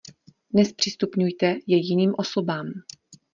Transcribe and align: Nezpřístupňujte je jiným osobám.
Nezpřístupňujte 0.53 1.47
je 1.67 1.77
jiným 1.77 2.13
osobám. 2.17 2.65